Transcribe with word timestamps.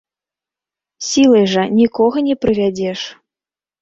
Сілай 1.07 1.45
жа 1.53 1.63
нікога 1.79 2.17
не 2.31 2.35
прывядзеш. 2.47 2.99